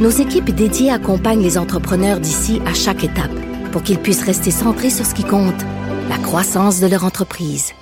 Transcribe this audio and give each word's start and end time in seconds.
nos 0.00 0.10
équipes 0.10 0.50
dédiées 0.50 0.90
accompagnent 0.90 1.42
les 1.42 1.58
entrepreneurs 1.58 2.20
d'ici 2.20 2.60
à 2.66 2.72
chaque 2.72 3.04
étape 3.04 3.30
pour 3.70 3.82
qu'ils 3.82 3.98
puissent 3.98 4.24
rester 4.24 4.50
centrés 4.50 4.90
sur 4.90 5.04
ce 5.04 5.14
qui 5.14 5.24
compte, 5.24 5.60
la 6.08 6.18
croissance 6.18 6.80
de 6.80 6.86
leur 6.86 7.04
entreprise. 7.04 7.72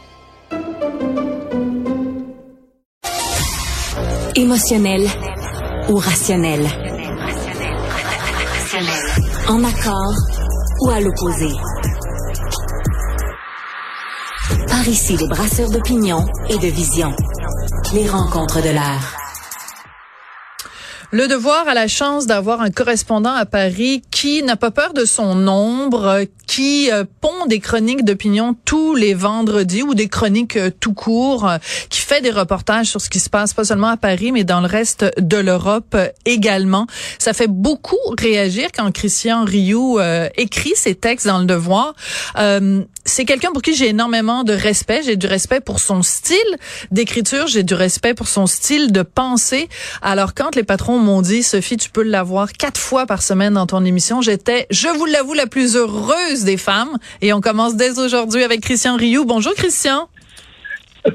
Émotionnel 4.34 5.08
ou 5.88 5.96
rationnel? 5.96 6.66
En 9.48 9.64
accord 9.64 10.14
ou 10.82 10.90
à 10.90 11.00
l'opposé? 11.00 11.48
Par 14.68 14.86
ici, 14.86 15.16
les 15.16 15.28
brasseurs 15.28 15.70
d'opinion 15.70 16.26
et 16.50 16.58
de 16.58 16.68
vision. 16.68 17.12
Les 17.94 18.08
rencontres 18.08 18.62
de 18.62 18.70
l'air. 18.70 19.17
Le 21.10 21.26
Devoir 21.26 21.66
a 21.66 21.72
la 21.72 21.88
chance 21.88 22.26
d'avoir 22.26 22.60
un 22.60 22.70
correspondant 22.70 23.32
à 23.32 23.46
Paris 23.46 24.02
qui 24.10 24.42
n'a 24.42 24.56
pas 24.56 24.70
peur 24.70 24.92
de 24.92 25.06
son 25.06 25.34
nombre, 25.34 26.24
qui 26.46 26.92
euh, 26.92 27.04
pond 27.22 27.46
des 27.46 27.60
chroniques 27.60 28.04
d'opinion 28.04 28.54
tous 28.66 28.94
les 28.94 29.14
vendredis 29.14 29.82
ou 29.82 29.94
des 29.94 30.08
chroniques 30.08 30.58
euh, 30.58 30.68
tout 30.68 30.92
court, 30.92 31.48
euh, 31.48 31.56
qui 31.88 32.02
fait 32.02 32.20
des 32.20 32.30
reportages 32.30 32.88
sur 32.88 33.00
ce 33.00 33.08
qui 33.08 33.20
se 33.20 33.30
passe 33.30 33.54
pas 33.54 33.64
seulement 33.64 33.86
à 33.86 33.96
Paris 33.96 34.32
mais 34.32 34.44
dans 34.44 34.60
le 34.60 34.66
reste 34.66 35.06
de 35.18 35.38
l'Europe 35.38 35.96
également. 36.26 36.86
Ça 37.18 37.32
fait 37.32 37.48
beaucoup 37.48 37.96
réagir 38.18 38.68
quand 38.76 38.92
Christian 38.92 39.46
Rioux 39.46 39.98
écrit 40.36 40.74
ses 40.74 40.94
textes 40.94 41.26
dans 41.26 41.38
le 41.38 41.46
Devoir 41.46 41.94
c'est 43.08 43.24
quelqu'un 43.24 43.50
pour 43.52 43.62
qui 43.62 43.74
j'ai 43.74 43.88
énormément 43.88 44.44
de 44.44 44.52
respect. 44.52 45.02
J'ai 45.04 45.16
du 45.16 45.26
respect 45.26 45.60
pour 45.60 45.80
son 45.80 46.02
style 46.02 46.36
d'écriture, 46.90 47.46
j'ai 47.46 47.62
du 47.62 47.74
respect 47.74 48.14
pour 48.14 48.28
son 48.28 48.46
style 48.46 48.92
de 48.92 49.02
pensée. 49.02 49.68
Alors 50.02 50.34
quand 50.34 50.54
les 50.54 50.62
patrons 50.62 50.98
m'ont 50.98 51.22
dit, 51.22 51.42
Sophie, 51.42 51.76
tu 51.76 51.90
peux 51.90 52.02
l'avoir 52.02 52.52
quatre 52.52 52.80
fois 52.80 53.06
par 53.06 53.22
semaine 53.22 53.54
dans 53.54 53.66
ton 53.66 53.84
émission, 53.84 54.20
j'étais, 54.20 54.66
je 54.70 54.88
vous 54.88 55.06
l'avoue, 55.06 55.34
la 55.34 55.46
plus 55.46 55.76
heureuse 55.76 56.44
des 56.44 56.56
femmes. 56.56 56.98
Et 57.22 57.32
on 57.32 57.40
commence 57.40 57.76
dès 57.76 57.98
aujourd'hui 57.98 58.44
avec 58.44 58.60
Christian 58.60 58.96
Rioux. 58.96 59.24
Bonjour 59.24 59.54
Christian. 59.54 60.08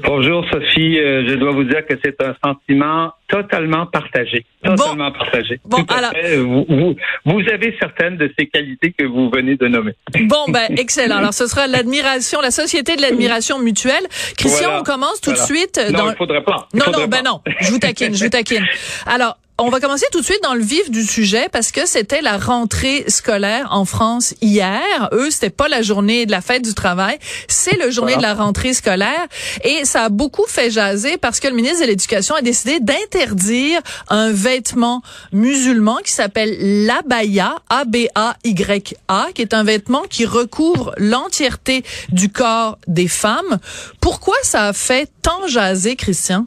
Bonjour 0.02 0.44
Sophie, 0.50 0.98
euh, 0.98 1.24
je 1.28 1.34
dois 1.34 1.52
vous 1.52 1.64
dire 1.64 1.86
que 1.86 1.94
c'est 2.02 2.20
un 2.22 2.34
sentiment 2.42 3.12
totalement 3.28 3.86
partagé. 3.86 4.44
Totalement 4.62 5.12
partagé. 5.12 5.60
Bon, 5.64 5.84
alors, 5.88 6.12
vous, 6.38 6.96
vous, 7.24 7.40
avez 7.52 7.76
certaines 7.78 8.16
de 8.16 8.32
ces 8.38 8.46
qualités 8.46 8.92
que 8.96 9.04
vous 9.04 9.30
venez 9.30 9.56
de 9.56 9.68
nommer. 9.68 9.92
Bon, 10.22 10.46
ben 10.48 10.66
excellent. 10.76 11.18
Alors 11.18 11.34
ce 11.34 11.46
sera 11.46 11.66
l'admiration, 11.66 12.40
la 12.40 12.50
société 12.50 12.96
de 12.96 13.02
l'admiration 13.02 13.58
mutuelle. 13.58 14.06
Christian, 14.36 14.78
on 14.80 14.82
commence 14.82 15.20
tout 15.20 15.32
de 15.32 15.36
suite. 15.36 15.80
Non, 15.92 16.10
il 16.10 16.16
faudrait 16.16 16.44
pas. 16.44 16.68
non, 16.74 16.86
non, 16.92 17.06
ben 17.06 17.22
non. 17.22 17.40
Je 17.60 17.70
vous 17.70 17.78
taquine, 17.78 18.14
je 18.14 18.24
vous 18.24 18.30
taquine. 18.30 18.64
Alors, 19.06 19.36
on 19.56 19.68
va 19.68 19.78
commencer 19.78 20.06
tout 20.10 20.20
de 20.20 20.24
suite 20.24 20.42
dans 20.42 20.54
le 20.54 20.62
vif 20.62 20.90
du 20.90 21.04
sujet 21.04 21.48
parce 21.52 21.70
que 21.70 21.86
c'était 21.86 22.22
la 22.22 22.38
rentrée 22.38 23.04
scolaire 23.06 23.68
en 23.70 23.84
France 23.84 24.34
hier. 24.40 25.08
Eux, 25.12 25.30
c'était 25.30 25.48
pas 25.48 25.68
la 25.68 25.80
journée 25.80 26.26
de 26.26 26.32
la 26.32 26.40
fête 26.40 26.62
du 26.62 26.74
travail, 26.74 27.18
c'est 27.46 27.76
le 27.76 27.90
journée 27.92 28.16
de 28.16 28.22
la 28.22 28.34
rentrée 28.34 28.74
scolaire 28.74 29.26
et 29.62 29.84
ça 29.84 30.04
a 30.04 30.08
beaucoup 30.08 30.44
fait 30.48 30.72
jaser 30.72 31.18
parce 31.18 31.38
que 31.38 31.46
le 31.46 31.54
ministre 31.54 31.82
de 31.82 31.86
l'Éducation 31.86 32.34
a 32.34 32.42
décidé 32.42 32.80
d'interdire 32.80 33.80
un 34.08 34.32
vêtement 34.32 35.02
musulman 35.32 35.98
qui 36.04 36.10
s'appelle 36.10 36.84
l'abaya, 36.84 37.54
A 37.70 37.84
B 37.84 38.08
A 38.16 38.36
Y 38.42 38.96
A, 39.06 39.28
qui 39.32 39.42
est 39.42 39.54
un 39.54 39.62
vêtement 39.62 40.02
qui 40.10 40.26
recouvre 40.26 40.92
l'entièreté 40.96 41.84
du 42.08 42.28
corps 42.28 42.78
des 42.88 43.08
femmes. 43.08 43.58
Pourquoi 44.00 44.34
ça 44.42 44.66
a 44.66 44.72
fait 44.72 45.08
tant 45.22 45.46
jaser 45.46 45.94
Christian? 45.94 46.46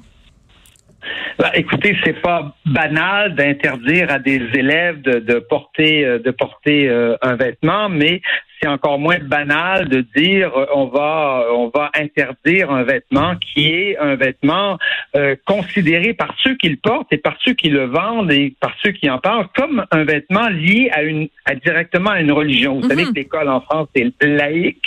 Bah, 1.38 1.52
écoutez, 1.54 1.96
c'est 2.04 2.20
pas 2.22 2.56
banal 2.66 3.36
d'interdire 3.36 4.12
à 4.12 4.18
des 4.20 4.42
élèves 4.54 5.02
de, 5.02 5.20
de 5.20 5.40
porter 5.40 6.04
euh, 6.06 6.20
de 6.20 6.32
porter 6.32 6.90
euh, 6.90 7.16
un 7.22 7.36
vêtement, 7.36 7.90
mais 7.90 8.22
c'est 8.60 8.68
encore 8.68 8.98
moins 8.98 9.20
banal 9.20 9.88
de 9.88 10.02
dire 10.16 10.52
euh, 10.58 10.66
on 10.74 10.86
va 10.86 11.46
on 11.54 11.70
va 11.74 11.92
interdire 11.94 12.72
un 12.72 12.84
vêtement 12.84 13.36
qui 13.36 13.68
est 13.72 13.98
un 13.98 14.16
vêtement 14.16 14.78
considéré 15.46 16.14
par 16.14 16.36
ceux 16.44 16.56
qui 16.56 16.70
le 16.70 16.78
portent 16.78 17.12
et 17.12 17.18
par 17.18 17.38
ceux 17.44 17.54
qui 17.54 17.70
le 17.70 17.86
vendent 17.86 18.32
et 18.32 18.54
par 18.60 18.76
ceux 18.84 18.92
qui 18.92 19.10
en 19.10 19.18
parlent 19.18 19.48
comme 19.56 19.86
un 19.92 20.04
vêtement 20.04 20.48
lié 20.48 20.90
à 20.92 21.04
une 21.04 21.28
à 21.46 21.56
directement 21.56 22.12
à 22.12 22.22
une 22.22 22.32
religion. 22.32 22.80
Vous 22.80 22.88
savez 22.88 23.06
mhm. 23.06 23.10
que 23.10 23.16
l'école 23.16 23.50
en 23.50 23.62
France 23.62 23.90
est 23.96 24.24
laïque. 24.24 24.84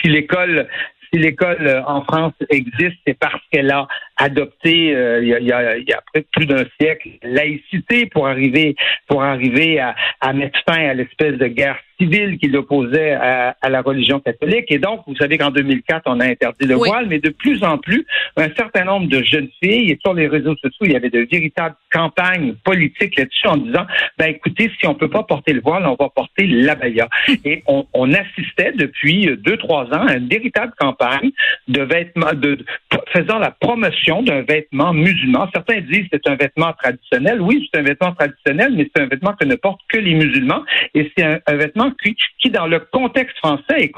Si 0.00 0.08
l'école 0.08 0.68
si 1.14 1.20
l'école 1.20 1.84
en 1.86 2.02
France 2.02 2.34
existe, 2.50 2.96
c'est 3.06 3.18
parce 3.18 3.40
qu'elle 3.50 3.70
a 3.70 3.86
adopté 4.16 4.94
euh, 4.94 5.20
il, 5.22 5.28
y 5.28 5.34
a, 5.34 5.38
il, 5.38 5.46
y 5.46 5.52
a, 5.52 5.76
il, 5.76 6.22
plus 6.32 6.46
d'un 6.46 6.64
siècle 6.80 7.08
laïcité 7.22 8.06
pour 8.06 8.26
arriver 8.26 8.74
pour 9.06 9.22
arriver 9.22 9.78
à, 9.78 9.94
à 10.20 10.32
mettre 10.32 10.58
fin 10.68 10.88
à 10.88 10.94
l'espèce 10.94 11.36
de 11.38 11.46
guerre 11.46 11.78
civile 11.98 12.38
qui 12.38 12.48
l'opposait 12.48 13.12
à, 13.12 13.56
à, 13.60 13.68
la 13.68 13.82
religion 13.82 14.20
catholique. 14.20 14.66
Et 14.70 14.78
donc, 14.78 15.02
vous 15.06 15.16
savez 15.16 15.38
qu'en 15.38 15.50
2004, 15.50 16.02
on 16.06 16.20
a 16.20 16.26
interdit 16.26 16.66
le 16.66 16.74
voile, 16.74 17.06
mais 17.08 17.18
de 17.18 17.30
plus 17.30 17.62
en 17.62 17.78
plus, 17.78 18.06
un 18.36 18.48
certain 18.56 18.84
nombre 18.84 19.08
de 19.08 19.22
jeunes 19.22 19.48
filles, 19.62 19.90
et 19.90 19.98
sur 20.04 20.14
les 20.14 20.28
réseaux 20.28 20.56
sociaux, 20.56 20.86
il 20.86 20.92
y 20.92 20.96
avait 20.96 21.10
de 21.10 21.26
véritables 21.30 21.76
campagnes 21.92 22.54
politiques 22.64 23.18
là-dessus 23.18 23.46
en 23.46 23.56
disant, 23.56 23.86
ben 24.18 24.26
écoutez, 24.26 24.70
si 24.78 24.86
on 24.86 24.94
peut 24.94 25.10
pas 25.10 25.22
porter 25.22 25.52
le 25.52 25.60
voile, 25.60 25.86
on 25.86 25.96
va 25.98 26.08
porter 26.08 26.46
l'abaya. 26.46 27.08
Et 27.44 27.62
on, 27.66 27.86
on, 27.92 28.12
assistait 28.12 28.72
depuis 28.72 29.28
deux, 29.38 29.56
trois 29.56 29.84
ans 29.86 30.06
à 30.06 30.16
une 30.16 30.28
véritable 30.28 30.72
campagne 30.78 31.30
de 31.68 31.82
vêtements, 31.82 32.32
de, 32.32 32.54
de 32.56 32.64
faisant 33.12 33.38
la 33.38 33.50
promotion 33.50 34.22
d'un 34.22 34.42
vêtement 34.42 34.92
musulman. 34.92 35.48
Certains 35.52 35.80
disent 35.80 36.08
que 36.10 36.18
c'est 36.22 36.30
un 36.30 36.36
vêtement 36.36 36.72
traditionnel. 36.72 37.40
Oui, 37.40 37.68
c'est 37.72 37.80
un 37.80 37.84
vêtement 37.84 38.12
traditionnel, 38.12 38.72
mais 38.76 38.90
c'est 38.94 39.02
un 39.02 39.06
vêtement 39.06 39.34
que 39.34 39.44
ne 39.44 39.54
portent 39.54 39.80
que 39.88 39.98
les 39.98 40.14
musulmans. 40.14 40.62
Et 40.94 41.10
c'est 41.16 41.24
un, 41.24 41.56
vêtement 41.56 41.83
qui, 41.90 42.16
qui, 42.40 42.50
dans 42.50 42.66
le 42.66 42.80
contexte 42.80 43.36
français, 43.38 43.78
est 43.78 43.92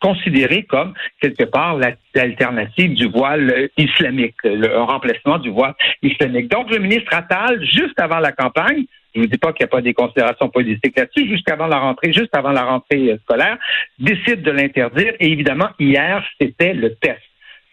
considéré 0.00 0.64
comme, 0.64 0.94
quelque 1.20 1.44
part, 1.44 1.78
l'alternative 2.14 2.94
du 2.94 3.08
voile 3.08 3.68
islamique, 3.76 4.36
le, 4.44 4.76
un 4.76 4.84
remplacement 4.84 5.38
du 5.38 5.50
voile 5.50 5.74
islamique. 6.02 6.48
Donc, 6.48 6.70
le 6.70 6.78
ministre 6.78 7.14
Attal, 7.14 7.64
juste 7.64 7.98
avant 7.98 8.18
la 8.18 8.32
campagne, 8.32 8.84
je 9.14 9.20
ne 9.20 9.26
dis 9.26 9.38
pas 9.38 9.52
qu'il 9.52 9.64
n'y 9.64 9.68
a 9.68 9.74
pas 9.76 9.82
des 9.82 9.94
considérations 9.94 10.48
politiques 10.48 10.96
là-dessus, 10.96 11.28
jusqu'avant 11.28 11.66
la 11.66 11.78
rentrée, 11.78 12.12
juste 12.12 12.34
avant 12.34 12.52
la 12.52 12.64
rentrée 12.64 13.18
scolaire, 13.22 13.58
décide 13.98 14.42
de 14.42 14.50
l'interdire. 14.50 15.12
Et 15.20 15.30
évidemment, 15.30 15.68
hier, 15.78 16.24
c'était 16.40 16.74
le 16.74 16.94
test 16.94 17.20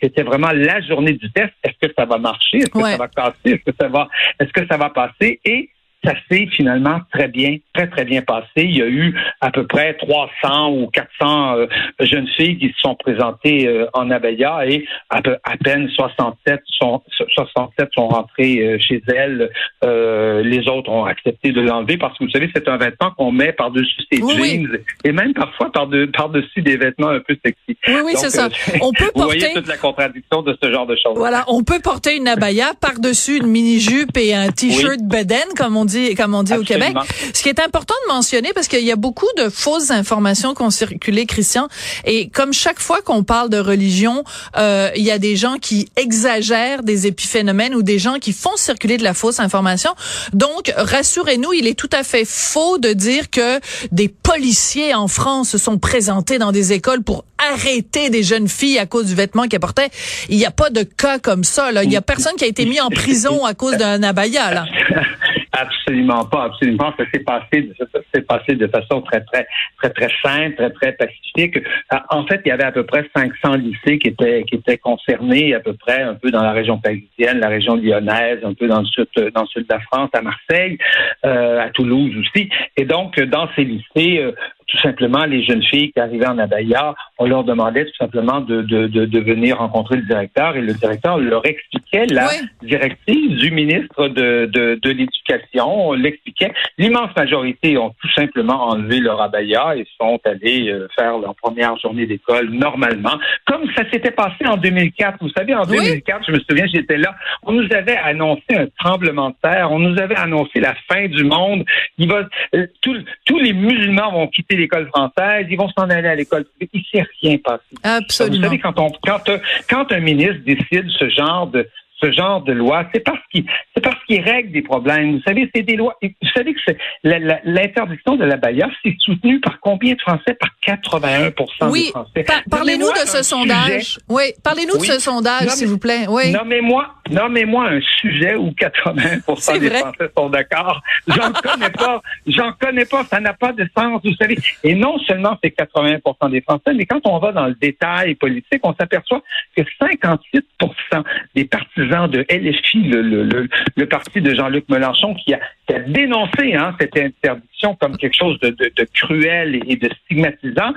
c'était 0.01 0.23
vraiment 0.23 0.51
la 0.53 0.81
journée 0.81 1.13
du 1.13 1.31
test. 1.31 1.51
Est-ce 1.63 1.87
que 1.87 1.93
ça 1.97 2.05
va 2.05 2.17
marcher? 2.17 2.59
Est-ce 2.59 2.69
que 2.69 2.81
ça 2.81 2.97
va 2.97 3.07
casser? 3.07 3.35
Est-ce 3.45 3.71
que 3.71 3.75
ça 3.79 3.87
va, 3.89 4.07
est-ce 4.39 4.51
que 4.53 4.67
ça 4.67 4.77
va 4.77 4.89
passer? 4.89 5.39
Et 5.43 5.69
ça 6.03 6.13
s'est 6.29 6.47
finalement 6.51 6.99
très 7.11 7.27
bien, 7.27 7.57
très, 7.73 7.87
très 7.87 8.05
bien 8.05 8.21
passé. 8.21 8.47
Il 8.57 8.77
y 8.77 8.81
a 8.81 8.87
eu 8.87 9.13
à 9.41 9.51
peu 9.51 9.67
près 9.67 9.95
300 9.95 10.71
ou 10.71 10.87
400 10.87 11.57
euh, 11.57 11.67
jeunes 11.99 12.27
filles 12.37 12.57
qui 12.57 12.67
se 12.69 12.79
sont 12.79 12.95
présentées 12.95 13.67
euh, 13.67 13.85
en 13.93 14.09
abaya 14.09 14.65
et 14.65 14.85
à, 15.09 15.21
peu, 15.21 15.35
à 15.43 15.57
peine 15.57 15.89
67 15.89 16.61
sont, 16.79 17.01
67 17.35 17.89
sont 17.93 18.07
rentrées 18.07 18.59
euh, 18.59 18.77
chez 18.79 19.01
elles. 19.07 19.49
les 19.83 20.67
autres 20.67 20.89
ont 20.89 21.05
accepté 21.05 21.51
de 21.51 21.61
l'enlever 21.61 21.97
parce 21.97 22.17
que 22.17 22.23
vous 22.23 22.31
savez, 22.31 22.49
c'est 22.55 22.67
un 22.67 22.77
vêtement 22.77 23.11
qu'on 23.11 23.31
met 23.31 23.51
par-dessus 23.51 24.01
ses 24.11 24.19
jeans 24.19 24.79
et 25.03 25.11
même 25.11 25.33
parfois 25.33 25.71
par-de, 25.71 26.05
par-dessus 26.05 26.61
des 26.61 26.77
vêtements 26.77 27.09
un 27.09 27.19
peu 27.19 27.35
sexy. 27.43 27.77
Oui, 27.87 28.01
oui, 28.05 28.13
c'est 28.15 28.29
ça. 28.29 28.47
On 28.81 28.93
peut 28.93 29.11
vous 29.15 29.23
voyez 29.23 29.53
toute 29.53 29.67
la 29.67 29.77
contradiction 29.77 30.41
de 30.43 30.57
ce 30.61 30.71
genre 30.71 30.87
de 30.87 30.95
choses. 30.95 31.17
Voilà, 31.17 31.43
on 31.47 31.63
peut 31.63 31.79
porter 31.83 32.15
une 32.15 32.27
abaya 32.27 32.73
par-dessus 32.79 33.37
une 33.37 33.47
mini-jupe 33.47 34.15
et 34.17 34.33
un 34.33 34.49
t-shirt 34.49 34.99
oui. 35.01 35.55
comme 35.57 35.75
on 35.75 35.88
dit, 35.89 36.15
comme 36.15 36.33
on 36.33 36.43
dit 36.43 36.53
au 36.53 36.63
Québec. 36.63 36.95
Ce 37.33 37.41
qui 37.41 37.49
est 37.49 37.59
important 37.59 37.93
de 38.07 38.13
mentionner, 38.13 38.51
parce 38.53 38.67
qu'il 38.67 38.83
y 38.83 38.91
a 38.91 38.95
beaucoup 38.95 39.27
de 39.37 39.49
fausses 39.49 39.91
informations 39.91 40.53
qui 40.53 40.61
ont 40.61 40.69
circulé, 40.69 41.25
Christian, 41.25 41.67
et 42.05 42.29
comme 42.29 42.53
chaque 42.53 42.79
fois 42.79 43.01
qu'on 43.01 43.23
parle 43.23 43.49
de 43.49 43.59
religion, 43.59 44.23
euh, 44.57 44.89
il 44.95 45.03
y 45.03 45.11
a 45.11 45.19
des 45.19 45.35
gens 45.35 45.57
qui 45.57 45.89
exagèrent 45.95 46.83
des 46.83 47.07
épiphénomènes 47.07 47.75
ou 47.75 47.83
des 47.83 47.99
gens 47.99 48.19
qui 48.19 48.33
font 48.33 48.55
circuler 48.55 48.97
de 48.97 49.03
la 49.03 49.13
fausse 49.13 49.39
information. 49.39 49.91
Donc, 50.33 50.71
rassurez-nous, 50.75 51.53
il 51.53 51.67
est 51.67 51.77
tout 51.77 51.89
à 51.91 52.03
fait 52.03 52.25
faux 52.25 52.77
de 52.77 52.93
dire 52.93 53.29
que 53.29 53.59
des 53.91 54.09
policiers 54.09 54.93
en 54.93 55.07
France 55.07 55.49
se 55.49 55.57
sont 55.57 55.77
présentés 55.77 56.37
dans 56.37 56.51
des 56.51 56.73
écoles 56.73 57.03
pour 57.03 57.25
arrêter 57.53 58.09
des 58.09 58.23
jeunes 58.23 58.47
filles 58.47 58.79
à 58.79 58.85
cause 58.85 59.07
du 59.07 59.15
vêtement 59.15 59.47
qu'elles 59.47 59.59
portaient. 59.59 59.89
Il 60.29 60.37
n'y 60.37 60.45
a 60.45 60.51
pas 60.51 60.69
de 60.69 60.83
cas 60.83 61.19
comme 61.19 61.43
ça. 61.43 61.71
Là. 61.71 61.83
Il 61.83 61.89
n'y 61.89 61.97
a 61.97 62.01
personne 62.01 62.35
qui 62.37 62.43
a 62.43 62.47
été 62.47 62.65
mis 62.65 62.79
en 62.79 62.89
prison 62.89 63.45
à 63.45 63.53
cause 63.53 63.77
d'un 63.77 64.03
abaya. 64.03 64.53
Là. 64.53 64.65
Absolument 65.59 66.23
pas, 66.25 66.45
absolument. 66.45 66.93
Ça 66.97 67.03
s'est 67.13 67.19
passé, 67.19 67.69
ça 67.77 67.99
s'est 68.13 68.21
passé 68.21 68.55
de 68.55 68.67
façon 68.67 69.01
très, 69.01 69.19
très, 69.25 69.45
très, 69.77 69.89
très 69.89 70.09
simple, 70.23 70.55
très, 70.55 70.69
très 70.71 70.91
pacifique. 70.93 71.57
Euh, 71.57 71.97
en 72.09 72.25
fait, 72.25 72.41
il 72.45 72.49
y 72.49 72.51
avait 72.51 72.63
à 72.63 72.71
peu 72.71 72.85
près 72.85 73.05
500 73.13 73.55
lycées 73.55 73.99
qui 73.99 74.07
étaient, 74.07 74.43
qui 74.43 74.55
étaient 74.55 74.77
concernés, 74.77 75.53
à 75.53 75.59
peu 75.59 75.73
près 75.73 76.01
un 76.01 76.15
peu 76.15 76.31
dans 76.31 76.43
la 76.43 76.53
région 76.53 76.77
parisienne, 76.77 77.39
la 77.39 77.49
région 77.49 77.75
lyonnaise, 77.75 78.39
un 78.43 78.53
peu 78.53 78.67
dans 78.67 78.79
le 78.79 78.85
sud, 78.85 79.07
dans 79.35 79.41
le 79.41 79.47
sud 79.47 79.63
de 79.63 79.73
la 79.73 79.81
France, 79.81 80.09
à 80.13 80.21
Marseille, 80.21 80.77
euh, 81.25 81.59
à 81.59 81.69
Toulouse 81.71 82.15
aussi. 82.17 82.49
Et 82.77 82.85
donc, 82.85 83.19
dans 83.19 83.49
ces 83.55 83.65
lycées, 83.65 84.19
euh, 84.19 84.31
tout 84.69 84.77
simplement, 84.77 85.25
les 85.25 85.43
jeunes 85.43 85.63
filles 85.63 85.91
qui 85.91 85.99
arrivaient 85.99 86.27
en 86.27 86.37
abaya, 86.37 86.93
on 87.17 87.25
leur 87.25 87.43
demandait 87.43 87.85
tout 87.85 87.95
simplement 87.97 88.39
de, 88.39 88.61
de, 88.61 88.87
de, 88.87 89.19
venir 89.19 89.57
rencontrer 89.57 89.97
le 89.97 90.03
directeur 90.03 90.55
et 90.55 90.61
le 90.61 90.73
directeur 90.73 91.17
leur 91.17 91.45
expliquait 91.45 92.05
la 92.07 92.29
directive 92.61 93.35
du 93.37 93.51
ministre 93.51 94.07
de, 94.07 94.45
de, 94.45 94.79
de 94.81 94.89
l'Éducation, 94.91 95.93
l'expliquait. 95.93 96.51
L'immense 96.77 97.09
majorité 97.15 97.77
ont 97.77 97.93
tout 97.99 98.11
simplement 98.13 98.69
enlevé 98.69 98.99
leur 98.99 99.21
abaya 99.21 99.75
et 99.75 99.85
sont 99.99 100.19
allés 100.25 100.69
euh, 100.69 100.87
faire 100.95 101.17
leur 101.17 101.35
première 101.35 101.77
journée 101.77 102.05
d'école 102.05 102.49
normalement, 102.51 103.17
comme 103.45 103.63
ça 103.75 103.83
s'était 103.91 104.11
passé 104.11 104.45
en 104.45 104.57
2004. 104.57 105.17
Vous 105.21 105.29
savez, 105.35 105.55
en 105.55 105.63
2004, 105.63 106.25
je 106.27 106.31
me 106.31 106.39
souviens, 106.47 106.65
j'étais 106.71 106.97
là, 106.97 107.15
on 107.43 107.53
nous 107.53 107.67
avait 107.73 107.97
annoncé 107.97 108.43
un 108.51 108.67
tremblement 108.77 109.31
de 109.31 109.35
terre, 109.41 109.71
on 109.71 109.79
nous 109.79 109.99
avait 109.99 110.17
annoncé 110.17 110.59
la 110.59 110.75
fin 110.91 111.07
du 111.07 111.23
monde. 111.23 111.65
Il 111.97 112.07
va, 112.07 112.27
euh, 112.55 112.67
tous 112.81 113.39
les 113.39 113.53
musulmans 113.53 114.11
vont 114.11 114.27
quitter 114.27 114.58
l'école 114.59 114.87
française, 114.87 115.47
ils 115.49 115.57
vont 115.57 115.69
s'en 115.69 115.89
aller 115.89 116.07
à 116.07 116.15
l'école 116.15 116.45
publique. 116.45 116.71
Il 116.73 116.83
s'est 116.91 117.05
rien 117.21 117.37
passé. 117.37 117.63
Absolument. 117.83 118.37
Vous 118.37 118.43
savez, 118.43 118.59
quand, 118.59 118.79
on, 118.79 118.91
quand, 119.03 119.29
quand 119.69 119.91
un 119.91 119.99
ministre 119.99 120.43
décide 120.45 120.89
ce 120.97 121.09
genre 121.09 121.47
de 121.47 121.67
ce 122.01 122.11
genre 122.11 122.41
de 122.41 122.53
loi, 122.53 122.85
c'est 122.93 123.01
parce 123.01 123.19
qu'il 123.31 123.45
c'est 123.75 123.83
parce 123.83 123.99
des 124.09 124.61
problèmes. 124.61 125.17
Vous 125.17 125.21
savez, 125.21 125.49
c'est 125.53 125.61
des 125.61 125.75
lois. 125.75 125.95
Vous 126.01 126.29
savez 126.35 126.53
que 126.53 126.59
l'interdiction 127.03 128.15
de 128.15 128.25
la 128.25 128.37
baïa, 128.37 128.67
c'est 128.83 128.95
soutenu 128.99 129.39
par 129.39 129.59
combien 129.59 129.93
de 129.93 130.01
Français? 130.01 130.35
Par 130.39 130.49
81 130.61 131.31
oui. 131.69 131.85
des 131.85 131.91
Français. 131.91 132.25
parlez-nous 132.49 132.91
de 132.91 133.05
ce 133.05 133.23
sondage. 133.23 133.99
Oui, 134.09 134.23
parlez-nous 134.43 134.77
de 134.77 134.83
ce 134.83 134.99
sondage, 134.99 135.49
s'il 135.49 135.67
vous 135.67 135.77
plaît. 135.77 136.05
Oui. 136.07 136.31
Nommez-moi, 136.31 136.87
nommez-moi 137.09 137.69
un 137.69 137.81
sujet 137.99 138.35
où 138.35 138.49
80% 138.49 139.59
des 139.59 139.69
Français 139.69 140.11
sont 140.17 140.29
d'accord. 140.29 140.81
J'en 141.07 141.31
connais 141.31 141.69
pas. 141.69 142.01
J'en 142.27 142.51
connais 142.53 142.85
pas. 142.85 143.03
Ça 143.05 143.19
n'a 143.19 143.33
pas 143.33 143.53
de 143.53 143.67
sens. 143.77 144.01
Vous 144.03 144.15
savez. 144.15 144.37
Et 144.63 144.75
non 144.75 144.97
seulement 144.99 145.37
c'est 145.43 145.55
80% 145.55 146.31
des 146.31 146.41
Français, 146.41 146.73
mais 146.75 146.85
quand 146.85 147.01
on 147.05 147.19
va 147.19 147.31
dans 147.31 147.47
le 147.47 147.55
détail 147.55 148.15
politique, 148.15 148.61
on 148.63 148.73
s'aperçoit 148.73 149.21
que 149.55 149.61
58% 149.61 151.03
des 151.35 151.45
partisans 151.45 151.88
de 151.89 152.25
LFI, 152.29 152.83
le, 152.83 153.47
le, 153.75 153.85
parti 153.87 154.21
de 154.21 154.33
Jean-Luc 154.33 154.69
Mélenchon, 154.69 155.15
qui 155.15 155.33
a, 155.33 155.39
dénoncé 155.87 156.53
hein, 156.53 156.75
cette 156.79 156.97
interdiction 156.97 157.75
comme 157.75 157.97
quelque 157.97 158.15
chose 158.15 158.39
de, 158.39 158.87
cruel 158.93 159.59
et 159.67 159.75
de 159.75 159.89
stigmatisant. 160.03 160.73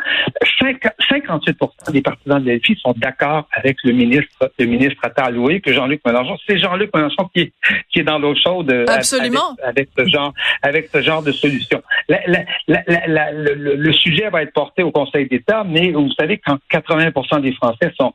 58% 0.60 1.92
des 1.92 2.02
partisans 2.02 2.42
de 2.42 2.52
LFI 2.52 2.76
sont 2.76 2.94
d'accord 2.96 3.48
avec 3.52 3.76
le 3.84 3.92
ministre, 3.92 4.52
le 4.58 4.66
ministre 4.66 5.00
Attal 5.02 5.34
que 5.60 5.72
Jean-Luc 5.72 6.00
Mélenchon. 6.04 6.36
C'est 6.46 6.58
Jean-Luc 6.58 6.94
Mélenchon 6.94 7.28
qui 7.34 7.40
est, 7.40 7.52
qui 7.90 8.00
est 8.00 8.04
dans 8.04 8.18
l'eau 8.18 8.34
chaude 8.34 8.70
euh, 8.70 8.84
Absolument. 8.88 9.56
Avec, 9.62 9.88
ce 9.96 10.06
genre, 10.06 10.32
avec 10.62 10.88
ce 10.92 11.00
genre 11.02 11.22
de 11.22 11.32
solution. 11.32 11.82
le, 12.08 13.92
sujet 13.92 14.30
va 14.30 14.42
être 14.42 14.52
porté 14.52 14.82
au 14.82 14.90
Conseil 14.90 15.28
d'État, 15.28 15.64
mais 15.64 15.92
vous 15.92 16.12
savez, 16.18 16.38
quand 16.38 16.58
80 16.68 17.40
des 17.40 17.52
Français 17.52 17.92
sont, 17.98 18.12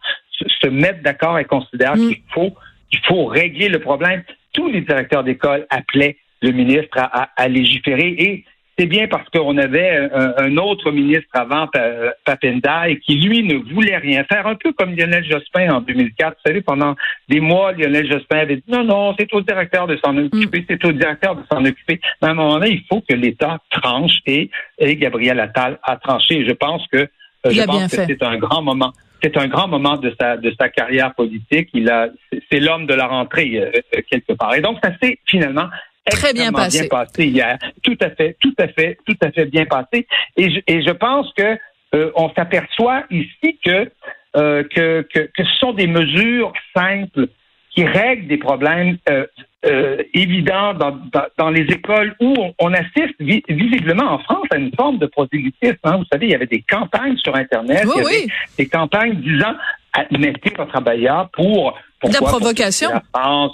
se, 0.61 0.67
mettent 0.67 1.01
d'accord 1.03 1.39
et 1.39 1.45
considèrent 1.45 1.95
mm. 1.95 2.07
qu'il 2.07 2.21
faut 2.33 2.53
il 2.91 2.99
faut 3.05 3.25
régler 3.25 3.69
le 3.69 3.79
problème. 3.79 4.23
Tous 4.53 4.69
les 4.69 4.81
directeurs 4.81 5.23
d'école 5.23 5.65
appelaient 5.69 6.17
le 6.41 6.51
ministre 6.51 6.97
à, 6.97 7.29
à, 7.35 7.47
légiférer 7.47 8.15
et 8.17 8.45
c'est 8.77 8.85
bien 8.85 9.07
parce 9.07 9.27
qu'on 9.29 9.57
avait 9.57 10.07
un, 10.13 10.55
autre 10.57 10.91
ministre 10.91 11.29
avant, 11.33 11.67
Papenda, 12.25 12.83
qui, 13.03 13.15
lui, 13.15 13.43
ne 13.43 13.55
voulait 13.73 13.97
rien 13.97 14.23
faire, 14.25 14.45
un 14.45 14.53
peu 14.53 14.71
comme 14.73 14.95
Lionel 14.95 15.25
Jospin 15.25 15.73
en 15.73 15.81
2004. 15.81 16.35
Vous 16.35 16.41
savez, 16.45 16.61
pendant 16.61 16.95
des 17.27 17.39
mois, 17.39 17.71
Lionel 17.71 18.11
Jospin 18.11 18.37
avait 18.37 18.57
dit 18.57 18.63
non, 18.67 18.83
non, 18.83 19.15
c'est 19.17 19.33
au 19.33 19.41
directeur 19.41 19.87
de 19.87 19.97
s'en 19.97 20.15
occuper, 20.17 20.59
mm. 20.59 20.65
c'est 20.69 20.85
au 20.85 20.91
directeur 20.91 21.35
de 21.35 21.41
s'en 21.51 21.65
occuper. 21.65 21.99
Mais 22.21 22.27
à 22.27 22.31
un 22.31 22.33
moment 22.35 22.59
donné, 22.59 22.69
il 22.73 22.83
faut 22.87 23.01
que 23.01 23.15
l'État 23.15 23.57
tranche 23.71 24.19
et, 24.27 24.51
et 24.77 24.95
Gabriel 24.95 25.39
Attal 25.39 25.79
a 25.81 25.97
tranché. 25.97 26.45
Je 26.45 26.53
pense 26.53 26.85
que, 26.91 26.97
euh, 26.97 27.49
je 27.49 27.63
pense 27.63 27.87
que 27.87 28.05
c'est 28.05 28.21
un 28.21 28.37
grand 28.37 28.61
moment 28.61 28.93
c'est 29.21 29.37
un 29.37 29.47
grand 29.47 29.67
moment 29.67 29.97
de 29.97 30.13
sa 30.19 30.37
de 30.37 30.53
sa 30.59 30.69
carrière 30.69 31.13
politique. 31.13 31.69
Il 31.73 31.89
a 31.89 32.09
c'est 32.51 32.59
l'homme 32.59 32.85
de 32.85 32.93
la 32.93 33.07
rentrée 33.07 33.51
euh, 33.55 33.71
euh, 33.95 34.01
quelque 34.09 34.33
part. 34.33 34.53
Et 34.55 34.61
donc 34.61 34.77
ça 34.83 34.91
s'est 35.01 35.19
finalement 35.25 35.67
très 36.09 36.33
bien 36.33 36.51
passé. 36.51 36.81
bien 36.81 36.89
passé 36.89 37.25
hier. 37.25 37.57
Tout 37.83 37.97
à 38.01 38.09
fait, 38.11 38.37
tout 38.39 38.55
à 38.57 38.67
fait, 38.67 38.97
tout 39.05 39.17
à 39.21 39.31
fait 39.31 39.45
bien 39.45 39.65
passé. 39.65 40.07
Et 40.35 40.51
je, 40.51 40.59
et 40.67 40.81
je 40.81 40.91
pense 40.91 41.31
que 41.33 41.57
euh, 41.95 42.11
on 42.15 42.29
s'aperçoit 42.33 43.03
ici 43.09 43.59
que, 43.63 43.89
que, 44.33 45.01
que 45.13 45.19
que 45.19 45.43
ce 45.43 45.55
sont 45.59 45.73
des 45.73 45.87
mesures 45.87 46.53
simples 46.75 47.27
qui 47.77 47.85
règlent 47.85 48.27
des 48.27 48.37
problèmes 48.37 48.97
euh, 49.09 49.27
évident 50.13 50.73
dans, 50.73 50.99
dans, 51.37 51.49
les 51.49 51.63
écoles 51.63 52.15
où 52.21 52.35
on, 52.59 52.73
assiste 52.73 53.15
visiblement 53.19 54.13
en 54.13 54.19
France 54.19 54.45
à 54.51 54.57
une 54.57 54.73
forme 54.75 54.97
de 54.99 55.07
prosélytisme. 55.07 55.77
Hein. 55.83 55.97
Vous 55.97 56.05
savez, 56.11 56.27
il 56.27 56.31
y 56.31 56.35
avait 56.35 56.45
des 56.45 56.61
campagnes 56.61 57.17
sur 57.17 57.35
Internet, 57.35 57.83
il 57.83 58.03
y 58.03 58.05
avait 58.05 58.27
des 58.57 58.67
campagnes 58.67 59.15
disant 59.15 59.53
mettez 60.11 60.53
votre 60.55 60.75
abaya 60.75 61.29
pour 61.33 61.77
pour 61.99 62.11
la 62.11 62.19
provocation. 62.19 62.89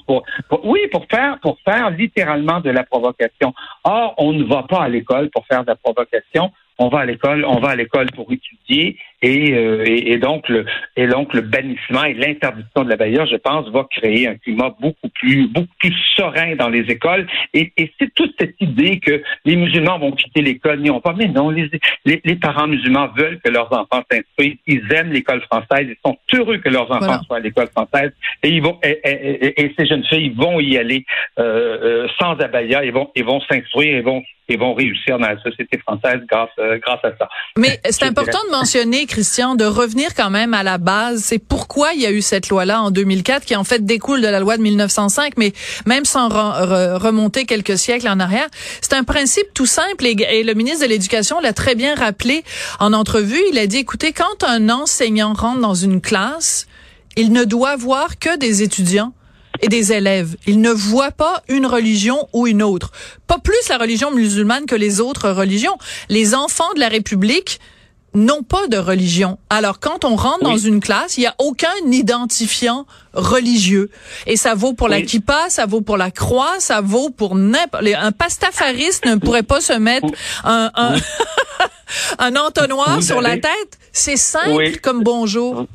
Pour, 0.06 0.26
oui, 0.66 0.82
pour 0.92 1.06
faire 1.10 1.40
pour 1.42 1.58
faire 1.64 1.90
littéralement 1.92 2.60
de 2.60 2.70
la 2.70 2.84
provocation. 2.84 3.54
Or, 3.86 4.14
on 4.18 4.34
ne 4.34 4.44
va 4.44 4.64
pas 4.64 4.84
à 4.84 4.90
l'école 4.90 5.30
pour 5.30 5.46
faire 5.48 5.62
de 5.62 5.68
la 5.68 5.76
provocation 5.78 6.52
on 6.80 6.90
va 6.90 7.00
à 7.00 7.06
l'école, 7.06 7.46
on 7.46 7.60
va 7.60 7.70
à 7.70 7.76
l'école 7.76 8.08
pour 8.12 8.32
étudier 8.32 8.98
et, 9.24 9.54
euh, 9.54 9.84
et, 9.86 10.18
donc 10.18 10.50
le 10.50 10.66
et 10.98 11.08
donc 11.08 11.34
le 11.34 11.42
bannissement 11.42 12.04
et 12.04 12.14
l'interdiction 12.14 12.84
de 12.84 12.90
la 12.90 12.98
bailleur, 12.98 13.26
je 13.26 13.38
pense, 13.38 13.70
va 13.70 13.88
créer 13.90 14.28
un 14.28 14.36
climat 14.36 14.76
beaucoup 14.80 15.08
plus 15.16 15.48
beaucoup 15.48 15.74
plus 15.80 15.96
serein 16.16 16.56
dans 16.56 16.70
les 16.70 16.82
écoles. 16.92 17.26
Et, 17.54 17.72
et 17.78 17.92
c'est 18.00 18.14
toute 18.14 18.34
cette 18.38 18.56
idée 18.60 19.00
que 19.00 19.24
les 19.46 19.56
musulmans 19.56 19.98
vont 19.98 20.12
quitter 20.12 20.42
l'école, 20.42 20.82
n'y 20.82 20.90
ont 20.90 21.00
pas. 21.00 21.14
Mais 21.14 21.28
non, 21.28 21.50
les, 21.50 21.70
les, 22.06 22.36
parents 22.36 22.68
musulmans 22.68 23.10
veulent 23.16 23.40
que 23.40 23.50
leurs 23.50 23.72
enfants 23.72 24.04
s'instruisent, 24.12 24.58
ils 24.68 24.84
aiment 24.94 25.14
l'école 25.14 25.42
française, 25.44 25.88
ils 25.88 25.96
sont 26.06 26.18
heureux 26.34 26.58
que 26.58 26.70
leurs 26.70 26.92
enfants 26.92 27.24
soient 27.24 27.38
à 27.38 27.40
l'école 27.40 27.70
française 27.70 28.12
et 28.44 28.50
ils 28.50 28.62
vont 28.62 28.78
et, 28.84 29.64
et, 29.64 29.74
ces 29.80 29.86
jeunes 29.86 30.04
filles 30.04 30.34
vont 30.36 30.60
y 30.60 30.78
aller 30.78 31.06
euh, 31.40 32.04
euh, 32.04 32.08
sans 32.20 32.34
abaya, 32.40 32.84
ils 32.84 32.92
vont 32.92 33.10
ils 33.16 33.24
vont 33.24 33.40
s'instruire, 33.40 33.98
ils 33.98 34.04
vont 34.04 34.22
et 34.50 34.58
vont 34.58 34.74
réussir 34.74 35.18
dans 35.20 35.28
la 35.28 35.42
société 35.42 35.78
française 35.80 36.22
grâce, 36.30 36.50
euh, 36.60 36.78
grâce 36.80 37.04
à 37.04 37.12
ça. 37.18 37.30
Mais 37.58 37.80
c'est 37.86 38.06
important 38.06 38.40
de 38.46 38.52
mentionner, 38.52 39.06
Christian, 39.14 39.54
de 39.54 39.64
revenir 39.64 40.16
quand 40.16 40.32
même 40.32 40.56
à 40.56 40.64
la 40.64 40.80
base. 40.80 41.22
C'est 41.24 41.38
pourquoi 41.38 41.94
il 41.94 42.02
y 42.02 42.08
a 42.08 42.12
eu 42.12 42.24
cette 42.24 42.50
loi-là 42.50 42.82
en 42.82 42.90
2004, 42.90 43.46
qui 43.46 43.56
en 43.56 43.64
fait 43.64 43.86
découle 43.86 44.22
de 44.22 44.28
la 44.28 44.40
loi 44.40 44.58
de 44.58 44.64
1905, 44.64 45.34
mais 45.38 45.54
même 45.86 46.04
sans 46.04 46.30
remonter 46.30 47.46
quelques 47.46 47.78
siècles 47.78 48.08
en 48.08 48.20
arrière. 48.20 48.48
C'est 48.82 48.94
un 48.94 49.04
principe 49.04 49.54
tout 49.54 49.68
simple 49.68 50.08
et, 50.08 50.44
le 50.44 50.54
ministre 50.56 50.82
de 50.82 50.90
l'Éducation 50.90 51.40
l'a 51.40 51.54
très 51.54 51.76
bien 51.76 51.94
rappelé 51.94 52.44
en 52.80 52.92
entrevue. 52.92 53.40
Il 53.52 53.60
a 53.60 53.68
dit, 53.68 53.78
écoutez, 53.78 54.14
quand 54.14 54.44
un 54.48 54.70
enseignant 54.70 55.34
rentre 55.34 55.60
dans 55.60 55.76
une 55.76 56.02
classe, 56.02 56.66
il 57.16 57.32
ne 57.32 57.44
doit 57.44 57.76
voir 57.76 58.18
que 58.18 58.36
des 58.40 58.64
étudiants 58.64 59.14
et 59.62 59.68
des 59.68 59.94
élèves. 59.94 60.38
Ils 60.48 60.60
ne 60.60 60.72
voient 60.72 61.12
pas 61.12 61.44
une 61.50 61.68
religion 61.68 62.28
ou 62.34 62.48
une 62.48 62.64
autre. 62.64 62.92
Pas 63.28 63.38
plus 63.38 63.70
la 63.70 63.78
religion 63.78 64.10
musulmane 64.10 64.66
que 64.66 64.76
les 64.76 65.00
autres 65.00 65.30
religions. 65.30 65.78
Les 66.10 66.34
enfants 66.34 66.74
de 66.74 66.80
la 66.80 66.88
République 66.88 67.60
n'ont 68.14 68.44
pas 68.44 68.68
de 68.68 68.78
religion. 68.78 69.38
Alors 69.50 69.80
quand 69.80 70.06
on 70.06 70.16
rentre 70.16 70.44
dans 70.44 70.58
une 70.58 70.80
classe, 70.80 71.18
il 71.18 71.22
n'y 71.22 71.28
a 71.28 71.36
aucun 71.40 71.74
identifiant 71.86 72.86
religieux. 73.14 73.90
Et 74.28 74.38
ça 74.38 74.56
vaut 74.56 74.74
pour 74.74 74.88
la 74.88 75.02
kippa, 75.02 75.50
ça 75.50 75.66
vaut 75.66 75.82
pour 75.82 75.98
la 75.98 76.12
croix, 76.12 76.56
ça 76.60 76.82
vaut 76.82 77.10
pour 77.10 77.36
n'importe... 77.36 77.84
Un 77.86 78.12
pastafariste 78.12 79.06
ne 79.06 79.16
pourrait 79.16 79.44
pas 79.44 79.62
se 79.62 79.74
mettre 79.74 80.08
un, 80.44 80.72
un, 80.76 80.96
un 82.20 82.36
entonnoir 82.36 83.02
sur 83.04 83.22
la 83.22 83.38
tête. 83.38 83.80
C'est 83.92 84.18
simple 84.18 84.80
comme 84.82 85.04
bonjour. 85.04 85.68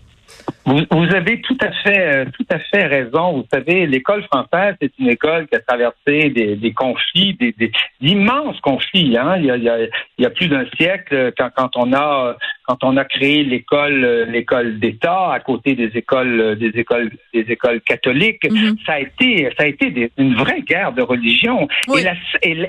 Vous, 0.68 1.14
avez 1.14 1.40
tout 1.40 1.56
à 1.62 1.72
fait, 1.72 1.98
euh, 1.98 2.24
tout 2.36 2.44
à 2.50 2.58
fait 2.58 2.84
raison. 2.86 3.38
Vous 3.38 3.46
savez, 3.50 3.86
l'école 3.86 4.22
française 4.24 4.74
c'est 4.80 4.92
une 4.98 5.08
école 5.08 5.46
qui 5.48 5.56
a 5.56 5.60
traversé 5.60 6.28
des, 6.28 6.56
des 6.56 6.72
conflits, 6.72 7.34
des, 7.34 7.54
d'immenses 8.02 8.60
conflits. 8.60 9.16
Hein. 9.16 9.36
Il, 9.38 9.46
y 9.46 9.50
a, 9.50 9.56
il, 9.56 9.90
y 10.18 10.26
a, 10.26 10.30
plus 10.30 10.48
d'un 10.48 10.66
siècle, 10.76 11.32
quand, 11.38 11.48
quand 11.56 11.70
on 11.76 11.92
a 11.94 12.36
quand 12.66 12.84
on 12.84 12.98
a 12.98 13.04
créé 13.06 13.44
l'école 13.44 14.26
l'école 14.30 14.78
d'État 14.78 15.32
à 15.32 15.40
côté 15.40 15.74
des 15.74 15.90
écoles 15.96 16.56
des 16.58 16.78
écoles 16.78 17.10
des 17.32 17.46
écoles 17.48 17.80
catholiques, 17.80 18.44
mm-hmm. 18.44 18.84
ça 18.84 18.92
a 18.94 19.00
été 19.00 19.50
ça 19.56 19.64
a 19.64 19.66
été 19.66 20.10
une 20.18 20.34
vraie 20.34 20.60
guerre 20.60 20.92
de 20.92 21.02
religion. 21.02 21.66
Et, 21.96 22.02
la, 22.02 22.14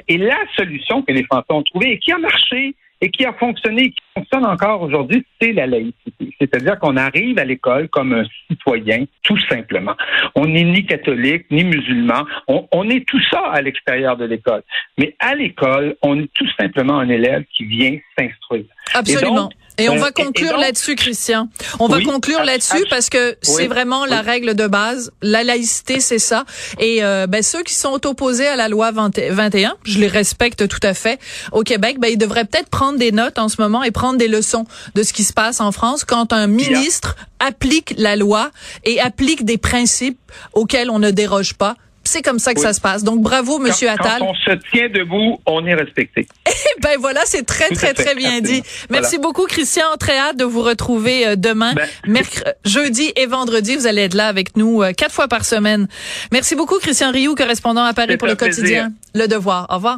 et, 0.07 0.17
la 0.17 0.37
solution 0.55 1.01
que 1.01 1.11
les 1.11 1.23
Français 1.23 1.51
ont 1.51 1.63
trouvée 1.63 1.91
et 1.91 1.99
qui 1.99 2.13
a 2.13 2.17
marché 2.17 2.75
et 3.01 3.09
qui 3.09 3.25
a 3.25 3.33
fonctionné, 3.33 3.91
qui 3.91 4.03
fonctionne 4.13 4.45
encore 4.45 4.81
aujourd'hui, 4.81 5.25
c'est 5.41 5.53
la 5.53 5.67
laïcité. 5.67 6.35
C'est-à-dire 6.39 6.77
qu'on 6.79 6.97
arrive 6.97 7.39
à 7.39 7.45
l'école 7.45 7.87
comme 7.89 8.13
un 8.13 8.23
citoyen, 8.47 9.05
tout 9.23 9.39
simplement. 9.49 9.95
On 10.35 10.45
n'est 10.45 10.63
ni 10.63 10.85
catholique, 10.85 11.45
ni 11.49 11.63
musulman. 11.63 12.25
On, 12.47 12.89
est 12.89 13.05
tout 13.07 13.21
ça 13.31 13.41
à 13.51 13.61
l'extérieur 13.61 14.17
de 14.17 14.25
l'école. 14.25 14.63
Mais 14.97 15.15
à 15.19 15.35
l'école, 15.35 15.95
on 16.01 16.19
est 16.19 16.29
tout 16.33 16.47
simplement 16.59 16.99
un 16.99 17.09
élève 17.09 17.43
qui 17.55 17.65
vient 17.65 17.97
s'instruire. 18.17 18.65
Absolument. 18.93 19.49
Et, 19.49 19.68
on 19.87 19.95
euh, 19.95 19.99
va 19.99 20.11
conclure 20.11 20.57
là-dessus, 20.57 20.95
Christian. 20.95 21.47
On 21.79 21.87
va 21.87 22.01
conclure 22.01 22.39
ab- 22.39 22.45
là-dessus 22.45 22.83
ab- 22.83 22.89
parce 22.89 23.09
que 23.09 23.37
c'est 23.41 23.55
oui, 23.63 23.67
vraiment 23.67 24.05
la 24.05 24.21
règle 24.21 24.55
de 24.55 24.67
base. 24.67 25.11
La 25.21 25.43
laïcité, 25.43 25.99
c'est 25.99 26.19
ça. 26.19 26.43
Et 26.79 27.03
euh, 27.03 27.27
ben, 27.27 27.43
ceux 27.43 27.63
qui 27.63 27.75
sont 27.75 28.05
opposés 28.05 28.47
à 28.47 28.55
la 28.55 28.67
loi 28.67 28.91
20 28.91 29.19
21, 29.29 29.75
je 29.83 29.99
les 29.99 30.07
respecte 30.07 30.67
tout 30.67 30.79
à 30.83 30.93
fait. 30.93 31.19
Au 31.51 31.61
Québec, 31.63 31.99
ben, 31.99 32.09
ils 32.09 32.17
devraient 32.17 32.45
peut-être 32.45 32.69
prendre 32.69 32.97
des 32.97 33.11
notes 33.11 33.37
en 33.39 33.47
ce 33.47 33.61
moment 33.61 33.83
et 33.83 33.91
prendre 33.91 34.17
des 34.17 34.27
leçons 34.27 34.65
de 34.95 35.03
ce 35.03 35.13
qui 35.13 35.23
se 35.23 35.33
passe 35.33 35.61
en 35.61 35.71
France 35.71 36.03
quand 36.03 36.33
un 36.33 36.47
ministre 36.47 37.15
applique 37.39 37.93
la 37.97 38.15
loi 38.15 38.51
et 38.83 38.99
applique 38.99 39.45
des 39.45 39.57
principes 39.57 40.19
auxquels 40.53 40.89
on 40.89 40.99
ne 40.99 41.11
déroge 41.11 41.53
pas. 41.53 41.75
C'est 42.03 42.21
comme 42.23 42.39
ça 42.39 42.53
que 42.53 42.61
ça 42.61 42.73
se 42.73 42.81
passe. 42.81 43.03
Donc 43.03 43.21
bravo, 43.21 43.59
Monsieur 43.59 43.89
Attal. 43.89 44.19
Quand 44.19 44.29
on 44.29 44.33
se 44.33 44.51
tient 44.71 44.89
debout, 44.89 45.39
on 45.45 45.65
est 45.65 45.75
respecté. 45.75 46.27
Ben 46.83 46.97
voilà, 46.99 47.21
c'est 47.25 47.43
très, 47.45 47.69
très, 47.69 47.93
très 47.93 48.15
bien 48.15 48.41
dit. 48.41 48.63
Merci 48.89 49.17
beaucoup, 49.17 49.45
Christian. 49.45 49.83
Très 49.99 50.17
hâte 50.17 50.37
de 50.37 50.45
vous 50.45 50.61
retrouver 50.61 51.27
euh, 51.27 51.35
demain, 51.35 51.73
Ben, 51.73 51.87
mercredi, 52.07 52.49
jeudi 52.65 53.11
et 53.15 53.25
vendredi. 53.25 53.75
Vous 53.75 53.87
allez 53.87 54.03
être 54.03 54.13
là 54.13 54.27
avec 54.27 54.55
nous 54.57 54.81
euh, 54.81 54.93
quatre 54.93 55.13
fois 55.13 55.27
par 55.27 55.45
semaine. 55.45 55.87
Merci 56.31 56.55
beaucoup, 56.55 56.79
Christian 56.79 57.11
Rioux, 57.11 57.35
correspondant 57.35 57.83
à 57.83 57.93
Paris 57.93 58.17
pour 58.17 58.27
le 58.27 58.35
plaisir. 58.35 58.63
quotidien 58.63 58.91
Le 59.13 59.27
Devoir. 59.27 59.67
Au 59.69 59.75
revoir. 59.75 59.97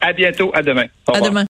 À 0.00 0.12
bientôt. 0.12 0.50
À 0.54 0.62
demain. 0.62 0.86
Au 1.06 1.12
À 1.12 1.14
revoir. 1.14 1.30
demain. 1.30 1.46